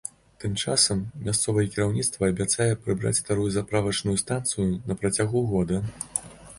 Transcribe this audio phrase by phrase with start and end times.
[0.43, 5.77] Тым часам мясцовае кіраўніцтва абяцае прыбраць старую заправачную станцыю на працягу года.